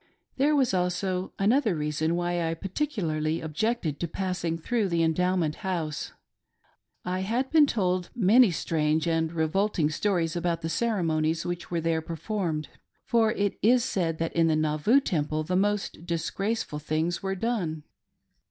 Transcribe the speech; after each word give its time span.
There 0.37 0.55
was 0.55 0.73
also 0.73 1.31
another 1.37 1.75
reason 1.75 2.15
why 2.15 2.49
I 2.49 2.55
particularly 2.55 3.39
objected 3.39 3.99
to 3.99 4.07
passing 4.07 4.57
through 4.57 4.89
the 4.89 5.03
Endowment 5.03 5.57
House. 5.57 6.11
I 7.05 7.19
had 7.19 7.51
been' 7.51 7.67
told 7.67 8.09
many 8.15 8.49
strange 8.49 9.05
and 9.07 9.31
revolting 9.31 9.91
stories 9.91 10.35
about 10.35 10.61
the 10.61 10.69
ceremonies 10.69 11.45
which 11.45 11.69
were 11.69 11.81
there 11.81 12.01
performed, 12.01 12.67
for 13.05 13.31
it 13.33 13.59
is 13.61 13.83
said 13.83 14.17
that 14.17 14.33
in 14.33 14.47
the 14.47 14.55
Nauvoo 14.55 15.01
Temple 15.01 15.43
the 15.43 15.55
most 15.55 16.03
disgraceful 16.03 16.79
things 16.79 17.21
were 17.21 17.35
done. 17.35 17.83